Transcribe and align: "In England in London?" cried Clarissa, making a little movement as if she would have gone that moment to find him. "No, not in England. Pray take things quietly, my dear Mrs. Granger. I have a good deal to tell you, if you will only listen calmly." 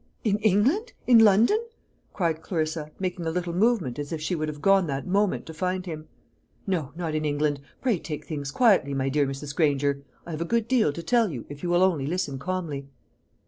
"In 0.23 0.39
England 0.39 0.93
in 1.05 1.19
London?" 1.19 1.59
cried 2.11 2.41
Clarissa, 2.41 2.89
making 2.99 3.27
a 3.27 3.29
little 3.29 3.53
movement 3.53 3.99
as 3.99 4.11
if 4.11 4.19
she 4.19 4.33
would 4.33 4.47
have 4.47 4.59
gone 4.59 4.87
that 4.87 5.05
moment 5.05 5.45
to 5.45 5.53
find 5.53 5.85
him. 5.85 6.07
"No, 6.65 6.91
not 6.95 7.13
in 7.13 7.23
England. 7.23 7.61
Pray 7.83 7.99
take 7.99 8.25
things 8.25 8.49
quietly, 8.49 8.95
my 8.95 9.09
dear 9.09 9.27
Mrs. 9.27 9.55
Granger. 9.55 10.01
I 10.25 10.31
have 10.31 10.41
a 10.41 10.43
good 10.43 10.67
deal 10.67 10.91
to 10.91 11.03
tell 11.03 11.29
you, 11.31 11.45
if 11.49 11.61
you 11.61 11.69
will 11.69 11.83
only 11.83 12.07
listen 12.07 12.39
calmly." 12.39 12.87